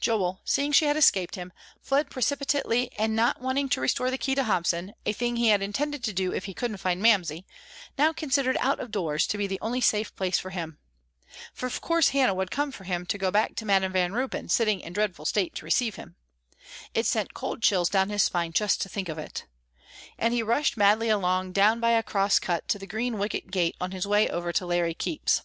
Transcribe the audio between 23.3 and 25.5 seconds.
gate on his way over to Larry Keep's.